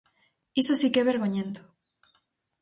[0.61, 1.61] ¡Iso si que é vergoñento!